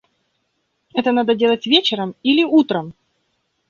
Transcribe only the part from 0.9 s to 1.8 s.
Это надо делать